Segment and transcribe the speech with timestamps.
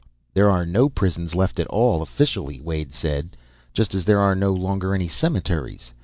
[0.33, 3.37] "There are no prisons left at all officially," Wade said.
[3.71, 5.93] "Just as there are no longer any cemeteries.